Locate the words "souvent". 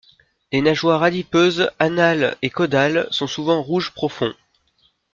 3.27-3.61